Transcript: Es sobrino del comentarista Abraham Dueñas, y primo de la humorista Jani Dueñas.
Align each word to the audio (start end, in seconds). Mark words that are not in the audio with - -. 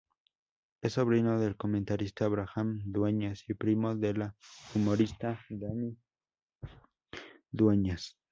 Es 0.81 0.93
sobrino 0.93 1.39
del 1.39 1.55
comentarista 1.57 2.25
Abraham 2.25 2.81
Dueñas, 2.85 3.47
y 3.47 3.53
primo 3.53 3.95
de 3.95 4.15
la 4.15 4.35
humorista 4.73 5.39
Jani 5.47 5.95
Dueñas. 7.51 8.17